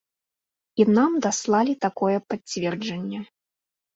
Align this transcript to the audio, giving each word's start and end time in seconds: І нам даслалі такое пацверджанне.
І 0.83 0.85
нам 0.97 1.11
даслалі 1.25 1.73
такое 1.85 2.15
пацверджанне. 2.31 3.19